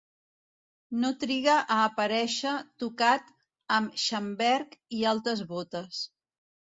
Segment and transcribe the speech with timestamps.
[1.01, 2.53] No triga a aparèixer
[2.83, 3.29] tocat
[3.75, 6.01] amb xamberg i altes botes.